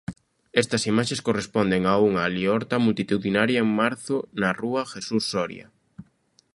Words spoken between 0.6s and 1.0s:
Estas